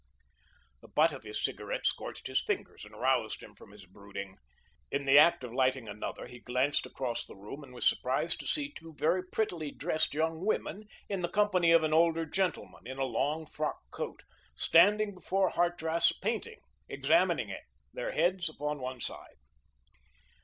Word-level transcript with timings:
The 0.81 0.87
butt 0.87 1.13
of 1.13 1.21
his 1.21 1.43
cigarette 1.43 1.85
scorched 1.85 2.25
his 2.25 2.41
fingers 2.41 2.85
and 2.85 2.99
roused 2.99 3.43
him 3.43 3.53
from 3.53 3.69
his 3.69 3.85
brooding. 3.85 4.37
In 4.89 5.05
the 5.05 5.19
act 5.19 5.43
of 5.43 5.53
lighting 5.53 5.87
another, 5.87 6.25
he 6.25 6.39
glanced 6.39 6.87
across 6.87 7.23
the 7.23 7.35
room 7.35 7.63
and 7.63 7.71
was 7.71 7.85
surprised 7.87 8.39
to 8.39 8.47
see 8.47 8.71
two 8.71 8.95
very 8.97 9.21
prettily 9.23 9.69
dressed 9.69 10.15
young 10.15 10.43
women 10.43 10.85
in 11.07 11.21
the 11.21 11.29
company 11.29 11.69
of 11.71 11.83
an 11.83 11.93
older 11.93 12.25
gentleman, 12.25 12.87
in 12.87 12.97
a 12.97 13.05
long 13.05 13.45
frock 13.45 13.77
coat, 13.91 14.23
standing 14.55 15.13
before 15.13 15.51
Hartrath's 15.51 16.13
painting, 16.17 16.57
examining 16.89 17.49
it, 17.49 17.65
their 17.93 18.11
heads 18.11 18.49
upon 18.49 18.79
one 18.79 18.99
side. 19.01 19.35